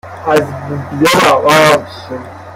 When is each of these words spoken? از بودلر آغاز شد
از 0.27 0.39
بودلر 0.41 1.27
آغاز 1.31 1.85
شد 2.07 2.41